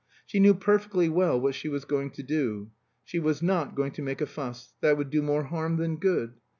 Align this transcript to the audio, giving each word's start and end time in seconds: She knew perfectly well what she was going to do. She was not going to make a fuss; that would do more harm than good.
She 0.25 0.39
knew 0.39 0.55
perfectly 0.55 1.09
well 1.09 1.39
what 1.39 1.53
she 1.53 1.69
was 1.69 1.85
going 1.85 2.09
to 2.13 2.23
do. 2.23 2.71
She 3.03 3.19
was 3.19 3.43
not 3.43 3.75
going 3.75 3.91
to 3.91 4.01
make 4.01 4.19
a 4.19 4.25
fuss; 4.25 4.73
that 4.81 4.97
would 4.97 5.11
do 5.11 5.21
more 5.21 5.43
harm 5.43 5.77
than 5.77 5.97
good. 5.97 6.39